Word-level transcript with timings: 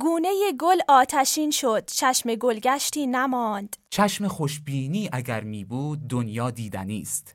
گونه 0.00 0.28
گل 0.60 0.78
آتشین 0.88 1.50
شد. 1.50 1.84
چشم 1.86 2.34
گلگشتی 2.34 3.06
نماند. 3.06 3.76
چشم 3.90 4.28
خوشبینی 4.28 5.08
اگر 5.12 5.40
می 5.40 5.64
بود 5.64 6.08
دنیا 6.08 6.50
دیدنی 6.50 7.00
است. 7.00 7.34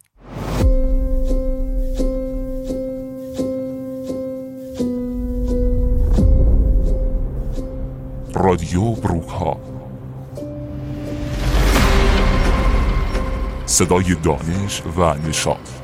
رادیو 8.34 8.91
بروکها. 8.91 9.59
صدای 13.66 14.16
دانش 14.16 14.82
و 14.98 15.14
نشاط 15.14 15.82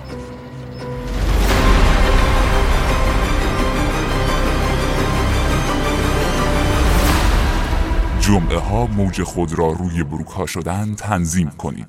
جمعه 8.30 8.58
ها 8.58 8.86
موج 8.86 9.24
خود 9.24 9.60
را 9.60 9.72
روی 9.72 10.04
بروک 10.04 10.28
ها 10.28 10.46
شدن 10.46 10.96
تنظیم 10.96 11.50
کنید 11.50 11.88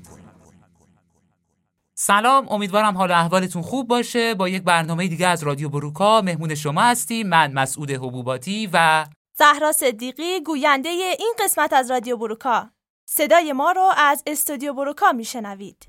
سلام 1.93 2.49
امیدوارم 2.49 2.97
حال 2.97 3.11
احوالتون 3.11 3.61
خوب 3.61 3.87
باشه. 3.87 4.33
با 4.33 4.49
یک 4.49 4.63
برنامه 4.63 5.07
دیگه 5.07 5.27
از 5.27 5.43
رادیو 5.43 5.69
بروکا 5.69 6.21
مهمون 6.21 6.55
شما 6.55 6.81
هستیم. 6.81 7.27
من 7.27 7.53
مسعود 7.53 7.91
حبوباتی 7.91 8.69
و 8.73 9.05
زهرا 9.37 9.71
صدیقی 9.71 10.39
گوینده 10.45 10.89
این 10.89 11.33
قسمت 11.39 11.73
از 11.73 11.91
رادیو 11.91 12.17
بروکا 12.17 12.69
صدای 13.05 13.53
ما 13.53 13.71
رو 13.71 13.91
از 13.97 14.23
استودیو 14.27 14.73
بروکا 14.73 15.11
میشنوید. 15.11 15.87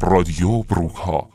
رادیو 0.00 0.62
بروکها 0.62 1.30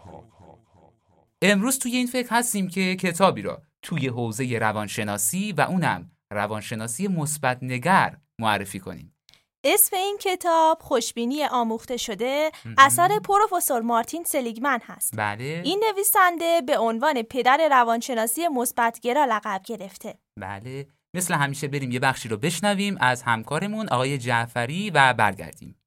امروز 1.41 1.79
توی 1.79 1.95
این 1.95 2.07
فکر 2.07 2.29
هستیم 2.29 2.67
که 2.67 2.95
کتابی 2.95 3.41
را 3.41 3.61
توی 3.81 4.07
حوزه 4.07 4.57
روانشناسی 4.57 5.51
و 5.51 5.61
اونم 5.61 6.11
روانشناسی 6.31 7.07
مثبت 7.07 7.57
نگر 7.61 8.17
معرفی 8.39 8.79
کنیم. 8.79 9.15
اسم 9.63 9.95
این 9.95 10.17
کتاب 10.21 10.77
خوشبینی 10.81 11.43
آموخته 11.45 11.97
شده 11.97 12.51
اثر 12.77 13.19
پروفسور 13.19 13.81
مارتین 13.81 14.23
سلیگمن 14.23 14.79
هست. 14.85 15.13
بله. 15.17 15.61
این 15.65 15.83
نویسنده 15.91 16.61
به 16.61 16.77
عنوان 16.77 17.21
پدر 17.21 17.67
روانشناسی 17.71 18.47
مثبتگرا 18.47 19.25
لقب 19.25 19.61
گرفته. 19.65 20.17
بله. 20.39 20.87
مثل 21.13 21.33
همیشه 21.33 21.67
بریم 21.67 21.91
یه 21.91 21.99
بخشی 21.99 22.29
رو 22.29 22.37
بشنویم 22.37 22.97
از 22.99 23.21
همکارمون 23.21 23.89
آقای 23.89 24.17
جعفری 24.17 24.89
و 24.89 25.13
برگردیم. 25.13 25.82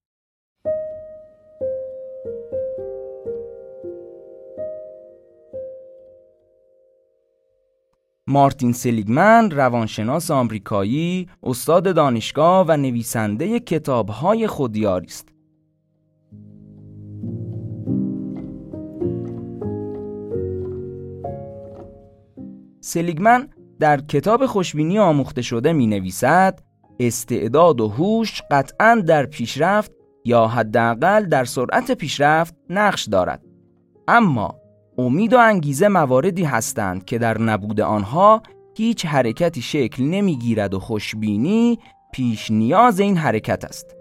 مارتین 8.28 8.72
سلیگمن 8.72 9.50
روانشناس 9.50 10.30
آمریکایی 10.30 11.28
استاد 11.42 11.94
دانشگاه 11.94 12.66
و 12.68 12.76
نویسنده 12.76 13.60
کتاب‌های 13.60 14.46
خودیاری 14.46 15.06
است. 15.06 15.28
سلیگمن 22.80 23.48
در 23.80 24.00
کتاب 24.00 24.46
خوشبینی 24.46 24.98
آموخته 24.98 25.42
شده 25.42 25.72
می 25.72 25.86
نویسد 25.86 26.60
استعداد 27.00 27.80
و 27.80 27.88
هوش 27.88 28.42
قطعا 28.50 29.02
در 29.06 29.26
پیشرفت 29.26 29.92
یا 30.24 30.46
حداقل 30.46 31.24
در 31.24 31.44
سرعت 31.44 31.92
پیشرفت 31.92 32.54
نقش 32.70 33.04
دارد. 33.08 33.42
اما 34.08 34.65
امید 34.98 35.32
و 35.32 35.38
انگیزه 35.38 35.88
مواردی 35.88 36.44
هستند 36.44 37.04
که 37.04 37.18
در 37.18 37.38
نبود 37.38 37.80
آنها 37.80 38.42
هیچ 38.76 39.06
حرکتی 39.06 39.62
شکل 39.62 40.02
نمی‌گیرد 40.02 40.74
و 40.74 40.80
خوشبینی 40.80 41.78
پیش 42.12 42.50
نیاز 42.50 43.00
این 43.00 43.16
حرکت 43.16 43.64
است. 43.64 43.96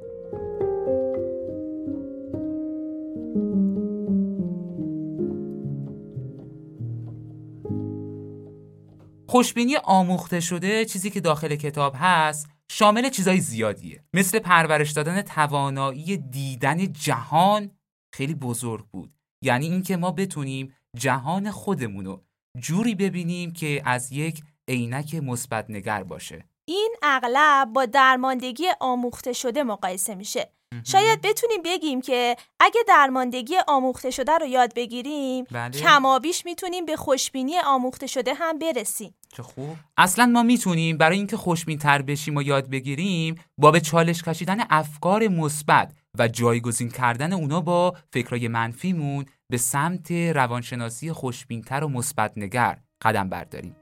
خوشبینی 9.27 9.75
آموخته 9.83 10.39
شده 10.39 10.85
چیزی 10.85 11.09
که 11.09 11.21
داخل 11.21 11.55
کتاب 11.55 11.93
هست 11.97 12.47
شامل 12.71 13.09
چیزای 13.09 13.39
زیادیه. 13.39 14.03
مثل 14.13 14.39
پرورش 14.39 14.91
دادن 14.91 15.21
توانایی 15.21 16.17
دیدن 16.17 16.93
جهان 16.93 17.71
خیلی 18.13 18.35
بزرگ 18.35 18.85
بود. 18.85 19.11
یعنی 19.41 19.65
اینکه 19.65 19.97
ما 19.97 20.11
بتونیم 20.11 20.73
جهان 20.95 21.51
خودمونو 21.51 22.17
جوری 22.59 22.95
ببینیم 22.95 23.53
که 23.53 23.81
از 23.85 24.11
یک 24.11 24.43
عینک 24.67 25.15
مثبت 25.15 25.65
نگر 25.69 26.03
باشه. 26.03 26.45
این 26.65 26.95
اغلب 27.01 27.69
با 27.73 27.85
درماندگی 27.85 28.67
آموخته 28.79 29.33
شده 29.33 29.63
مقایسه 29.63 30.15
میشه. 30.15 30.51
شاید 30.83 31.21
بتونیم 31.21 31.61
بگیم 31.65 32.01
که 32.01 32.35
اگه 32.59 32.81
درماندگی 32.87 33.55
آموخته 33.67 34.11
شده 34.11 34.37
رو 34.37 34.45
یاد 34.45 34.73
بگیریم 34.75 35.45
بله. 35.51 35.71
کمابیش 35.71 36.45
می‌تونیم 36.45 36.85
به 36.85 36.95
خوشبینی 36.95 37.53
آموخته 37.65 38.07
شده 38.07 38.33
هم 38.33 38.59
برسیم. 38.59 39.15
چه 39.37 39.43
خوب. 39.43 39.75
اصلا 39.97 40.25
ما 40.25 40.43
می‌تونیم 40.43 40.97
برای 40.97 41.17
اینکه 41.17 41.37
خوشبین 41.37 41.77
تر 41.77 42.01
بشیم 42.01 42.35
و 42.35 42.41
یاد 42.41 42.69
بگیریم 42.69 43.35
با 43.57 43.71
به 43.71 43.79
چالش 43.79 44.23
کشیدن 44.23 44.57
افکار 44.69 45.27
مثبت 45.27 45.93
و 46.19 46.27
جایگزین 46.27 46.89
کردن 46.89 47.33
اونا 47.33 47.61
با 47.61 47.93
فکرای 48.13 48.47
منفیمون 48.47 49.25
به 49.49 49.57
سمت 49.57 50.11
روانشناسی 50.11 51.11
خوشبینتر 51.11 51.83
و 51.83 51.87
مثبت 51.87 52.31
نگر 52.37 52.77
قدم 53.01 53.29
برداریم. 53.29 53.75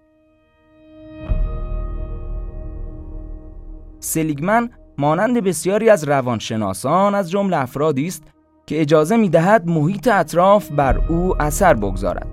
سلیگمن 4.00 4.70
مانند 4.98 5.38
بسیاری 5.38 5.90
از 5.90 6.04
روانشناسان 6.04 7.16
از 7.16 7.32
جمله 7.32 7.58
افرادی 7.58 8.08
است 8.08 8.24
که 8.66 8.82
اجازه 8.82 9.18
می‌دهد 9.18 9.68
محیط 9.68 10.08
اطراف 10.08 10.72
بر 10.72 10.98
او 10.98 11.42
اثر 11.42 11.74
بگذارد. 11.74 12.28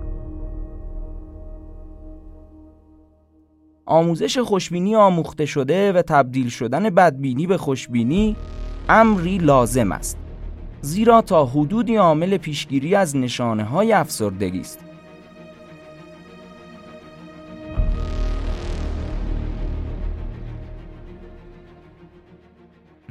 آموزش 3.85 4.37
خوشبینی 4.37 4.95
آموخته 4.95 5.45
شده 5.45 5.93
و 5.93 6.01
تبدیل 6.01 6.49
شدن 6.49 6.89
بدبینی 6.89 7.47
به 7.47 7.57
خوشبینی 7.57 8.35
امری 8.89 9.37
لازم 9.37 9.91
است 9.91 10.17
زیرا 10.81 11.21
تا 11.21 11.45
حدودی 11.45 11.95
عامل 11.95 12.37
پیشگیری 12.37 12.95
از 12.95 13.17
نشانه 13.17 13.63
های 13.63 13.93
افسردگی 13.93 14.59
است 14.59 14.79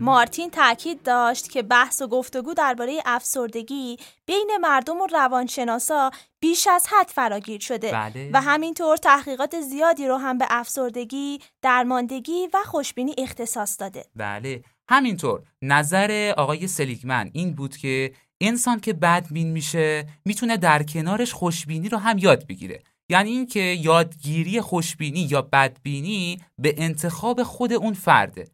مارتین 0.00 0.50
تاکید 0.50 1.02
داشت 1.02 1.50
که 1.50 1.62
بحث 1.62 2.02
و 2.02 2.08
گفتگو 2.08 2.54
درباره 2.54 2.98
افسردگی 3.06 3.96
بین 4.26 4.50
مردم 4.60 5.00
و 5.00 5.06
روانشناسا 5.06 6.10
بیش 6.40 6.66
از 6.66 6.86
حد 6.90 7.08
فراگیر 7.08 7.60
شده 7.60 7.92
بله. 7.92 8.30
و 8.32 8.40
همینطور 8.40 8.96
تحقیقات 8.96 9.60
زیادی 9.60 10.06
رو 10.06 10.16
هم 10.16 10.38
به 10.38 10.46
افسردگی، 10.50 11.38
درماندگی 11.62 12.48
و 12.54 12.58
خوشبینی 12.64 13.14
اختصاص 13.18 13.80
داده. 13.80 14.04
بله 14.16 14.62
همینطور 14.90 15.42
نظر 15.62 16.34
آقای 16.36 16.66
سلیگمن 16.66 17.30
این 17.32 17.52
بود 17.52 17.76
که 17.76 18.12
انسان 18.40 18.80
که 18.80 18.92
بدبین 18.92 19.50
میشه 19.50 20.06
می‌تونه 20.24 20.56
در 20.56 20.82
کنارش 20.82 21.32
خوشبینی 21.32 21.88
رو 21.88 21.98
هم 21.98 22.18
یاد 22.18 22.46
بگیره 22.46 22.82
یعنی 23.08 23.30
اینکه 23.30 23.60
یادگیری 23.60 24.60
خوشبینی 24.60 25.20
یا 25.20 25.42
بدبینی 25.42 26.38
به 26.58 26.74
انتخاب 26.78 27.42
خود 27.42 27.72
اون 27.72 27.92
فرده 27.92 28.44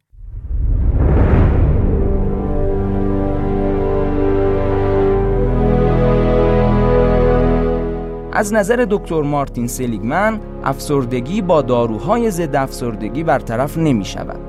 از 8.33 8.53
نظر 8.53 8.87
دکتر 8.89 9.21
مارتین 9.21 9.67
سلیگمن 9.67 10.41
افسردگی 10.63 11.41
با 11.41 11.61
داروهای 11.61 12.31
ضد 12.31 12.55
افسردگی 12.55 13.23
برطرف 13.23 13.77
نمی 13.77 14.05
شود. 14.05 14.39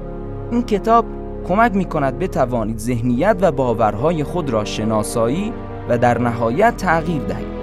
این 0.50 0.62
کتاب 0.62 1.17
کمک 1.48 1.72
می 1.74 1.84
کند 1.84 2.18
بتوانید 2.18 2.78
ذهنیت 2.78 3.36
و 3.40 3.52
باورهای 3.52 4.24
خود 4.24 4.50
را 4.50 4.64
شناسایی 4.64 5.52
و 5.88 5.98
در 5.98 6.18
نهایت 6.18 6.76
تغییر 6.76 7.22
دهید 7.22 7.58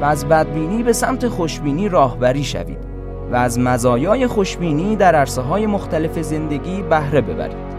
و 0.00 0.04
از 0.04 0.28
بدبینی 0.28 0.82
به 0.82 0.92
سمت 0.92 1.28
خوشبینی 1.28 1.88
راهبری 1.88 2.44
شوید 2.44 2.78
و 3.32 3.36
از 3.36 3.58
مزایای 3.58 4.26
خوشبینی 4.26 4.96
در 4.96 5.14
عرصه 5.14 5.42
های 5.42 5.66
مختلف 5.66 6.22
زندگی 6.22 6.82
بهره 6.82 7.20
ببرید. 7.20 7.70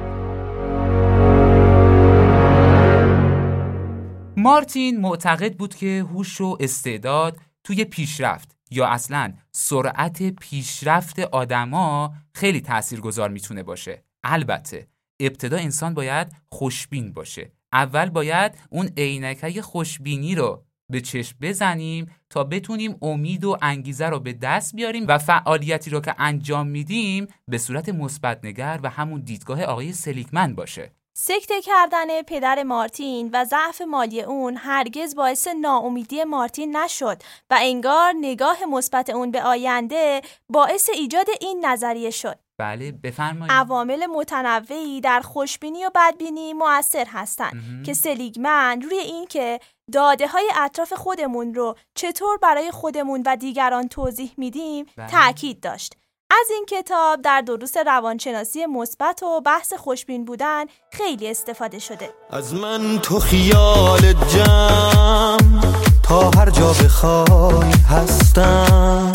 مارتین 4.37 5.01
معتقد 5.01 5.53
بود 5.53 5.75
که 5.75 6.05
هوش 6.13 6.41
و 6.41 6.57
استعداد 6.59 7.37
توی 7.63 7.85
پیشرفت 7.85 8.55
یا 8.71 8.87
اصلا 8.87 9.33
سرعت 9.51 10.23
پیشرفت 10.23 11.19
آدما 11.19 12.13
خیلی 12.33 12.61
تاثیرگذار 12.61 13.29
می‌تونه 13.29 13.63
باشه 13.63 14.03
البته 14.23 14.90
ابتدا 15.21 15.57
انسان 15.57 15.93
باید 15.93 16.27
خوشبین 16.49 17.13
باشه 17.13 17.51
اول 17.73 18.09
باید 18.09 18.51
اون 18.69 18.89
عینکه 18.97 19.61
خوشبینی 19.61 20.35
رو 20.35 20.63
به 20.89 21.01
چشم 21.01 21.37
بزنیم 21.41 22.15
تا 22.29 22.43
بتونیم 22.43 22.97
امید 23.01 23.45
و 23.45 23.57
انگیزه 23.61 24.05
رو 24.05 24.19
به 24.19 24.33
دست 24.33 24.75
بیاریم 24.75 25.07
و 25.07 25.17
فعالیتی 25.17 25.89
رو 25.89 25.99
که 25.99 26.15
انجام 26.17 26.67
میدیم 26.67 27.27
به 27.47 27.57
صورت 27.57 27.89
مثبت 27.89 28.39
نگر 28.45 28.79
و 28.83 28.89
همون 28.89 29.21
دیدگاه 29.21 29.63
آقای 29.63 29.93
سلیکمن 29.93 30.55
باشه 30.55 30.91
سکته 31.13 31.61
کردن 31.61 32.21
پدر 32.21 32.63
مارتین 32.63 33.29
و 33.33 33.45
ضعف 33.45 33.81
مالی 33.81 34.21
اون 34.21 34.57
هرگز 34.57 35.15
باعث 35.15 35.47
ناامیدی 35.47 36.23
مارتین 36.23 36.77
نشد 36.77 37.23
و 37.49 37.59
انگار 37.61 38.13
نگاه 38.21 38.65
مثبت 38.65 39.09
اون 39.09 39.31
به 39.31 39.43
آینده 39.43 40.21
باعث 40.49 40.89
ایجاد 40.89 41.27
این 41.41 41.65
نظریه 41.65 42.09
شد. 42.09 42.39
بله 42.61 42.91
بفرمایید. 42.91 43.51
عوامل 43.51 44.05
متنوعی 44.05 45.01
در 45.01 45.19
خوشبینی 45.19 45.85
و 45.85 45.91
بدبینی 45.95 46.53
مؤثر 46.53 47.05
هستند 47.07 47.83
که 47.85 47.93
سلیگمن 47.93 48.81
روی 48.81 48.97
این 48.97 49.27
که 49.27 49.59
داده 49.91 50.27
های 50.27 50.51
اطراف 50.55 50.93
خودمون 50.93 51.53
رو 51.53 51.75
چطور 51.95 52.37
برای 52.37 52.71
خودمون 52.71 53.23
و 53.25 53.35
دیگران 53.35 53.87
توضیح 53.87 54.31
میدیم 54.37 54.85
بله. 54.97 55.07
تاکید 55.07 55.59
داشت. 55.59 55.95
از 56.31 56.47
این 56.51 56.65
کتاب 56.65 57.21
در 57.21 57.41
دروس 57.41 57.77
روانشناسی 57.77 58.65
مثبت 58.65 59.23
و 59.23 59.41
بحث 59.41 59.73
خوشبین 59.73 60.25
بودن 60.25 60.65
خیلی 60.91 61.31
استفاده 61.31 61.79
شده 61.79 62.09
از 62.29 62.53
من 62.53 62.99
تو 62.99 63.19
خیال 63.19 64.13
جمع 64.13 65.61
تا 66.03 66.29
هر 66.29 66.49
جا 66.49 66.67
بخوای 66.67 67.71
هستم 67.89 69.11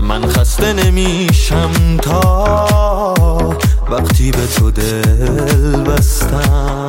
من 0.00 0.26
خسته 0.26 0.72
نمیشم 0.72 1.96
تا 2.02 3.14
وقتی 3.90 4.30
به 4.30 4.46
تو 4.46 4.70
دل 4.70 5.82
بستم. 5.82 6.88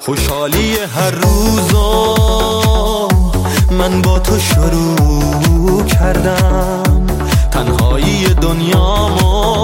خوشحالی 0.00 0.76
هر 0.94 1.10
روزو 1.10 2.16
من 3.70 4.02
با 4.02 4.18
تو 4.18 4.38
شروع 4.38 5.84
کردم. 5.86 7.06
تنهایی 7.50 8.24
دنیامو 8.40 9.62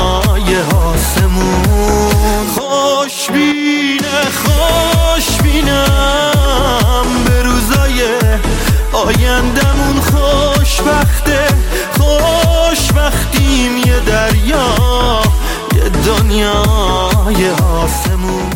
دنیای 0.00 0.56
آسمون. 0.62 2.46
خوشبینه 2.46 4.24
خوشبینم 4.44 5.86
به 7.24 7.42
روزای 7.42 8.00
آیندمون 8.92 10.00
خوشبخته 10.00 11.46
خوشبختیم 11.98 13.76
یه 13.76 14.00
دریا 14.00 14.74
یه 15.76 15.88
دنیای 15.88 17.50
آسمون. 17.50 18.50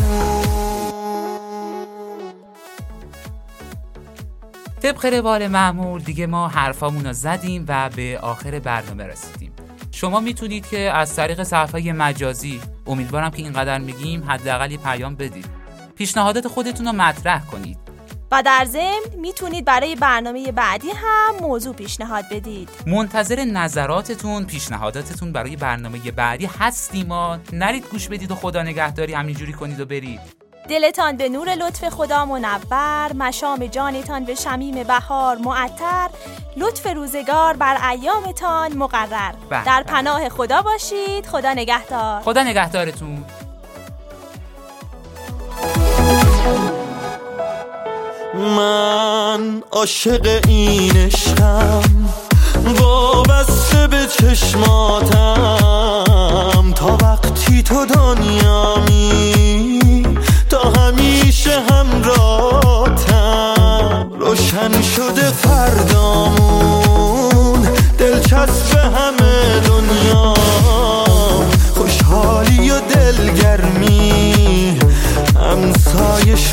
طبق 4.81 5.05
روال 5.05 5.47
معمول 5.47 6.01
دیگه 6.01 6.27
ما 6.27 6.47
حرفامون 6.47 7.05
رو 7.05 7.13
زدیم 7.13 7.65
و 7.67 7.89
به 7.95 8.19
آخر 8.21 8.59
برنامه 8.59 9.03
رسیدیم. 9.03 9.44
شما 9.95 10.19
می‌تونید 10.19 10.67
که 10.67 10.79
از 10.79 11.15
طریق 11.15 11.43
صفحه 11.43 11.93
مجازی 11.93 12.61
امیدوارم 12.87 13.31
که 13.31 13.37
اینقدر 13.37 13.77
میگیم 13.77 14.23
حداقل 14.27 14.71
یه 14.71 14.77
پیام 14.77 15.15
بدید. 15.15 15.45
پیشنهادات 15.95 16.47
خودتون 16.47 16.85
رو 16.85 16.93
مطرح 16.93 17.45
کنید. 17.45 17.77
و 18.31 18.43
در 18.45 18.65
ضمن 18.65 19.21
می‌تونید 19.21 19.65
برای 19.65 19.95
برنامه 19.95 20.51
بعدی 20.51 20.89
هم 20.89 21.35
موضوع 21.41 21.75
پیشنهاد 21.75 22.25
بدید. 22.31 22.69
منتظر 22.87 23.45
نظراتتون 23.45 24.45
پیشنهاداتتون 24.45 25.31
برای 25.31 25.55
برنامه 25.55 26.11
بعدی 26.11 26.49
هستیم 26.59 27.07
ما. 27.07 27.37
نرید 27.53 27.87
گوش 27.91 28.07
بدید 28.07 28.31
و 28.31 28.35
خدا 28.35 28.63
نگهداری 28.63 29.13
همینجوری 29.13 29.53
کنید 29.53 29.79
و 29.79 29.85
برید. 29.85 30.19
دلتان 30.69 31.17
به 31.17 31.29
نور 31.29 31.55
لطف 31.55 31.89
خدا 31.89 32.25
منور. 32.25 33.13
مشام 33.13 33.65
جانتان 33.65 34.23
به 34.25 34.35
شمیم 34.35 34.83
بهار 34.83 35.37
معطر. 35.37 36.09
لطف 36.57 36.87
روزگار 36.87 37.53
بر 37.53 37.89
ایامتان 37.89 38.77
مقرر. 38.77 39.33
بله، 39.49 39.63
در. 39.65 39.83
پناه 39.83 40.29
خدا 40.29 40.61
باشید. 40.61 41.27
خدا 41.27 41.53
نگهدار. 41.53 42.21
خدا 42.21 42.43
نگهدارتون. 42.43 43.25
من 48.35 49.63
عاشق 49.71 50.41
این 50.47 50.97
عشقم. 50.97 52.09
وابسته 52.79 53.87
به 53.87 54.07
چشماتم. 54.07 55.13
تا 56.75 56.97
وقتی 57.01 57.63
تو 57.63 57.85
دنیامی 57.85 59.34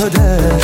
شده 0.02 0.19
با 0.19 0.49
ما 0.49 0.61